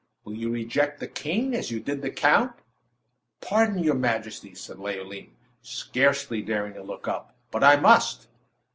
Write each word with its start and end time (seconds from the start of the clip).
Will 0.23 0.33
you 0.33 0.49
reject 0.49 0.99
the 0.99 1.07
king 1.07 1.53
as 1.53 1.69
you 1.69 1.79
did 1.79 2.01
the 2.01 2.09
count?" 2.09 2.53
"Pardon, 3.39 3.83
your 3.83 3.93
majesty!", 3.93 4.55
said 4.55 4.79
Leoline, 4.79 5.35
scarcely 5.61 6.41
daring 6.41 6.73
to 6.73 6.81
look 6.81 7.07
up; 7.07 7.37
"but 7.51 7.63
I 7.63 7.75
must!" 7.75 8.27